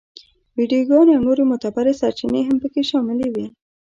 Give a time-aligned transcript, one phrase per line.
[0.57, 3.45] ویډیوګانې او نورې معتبرې سرچینې هم په کې شاملې وې.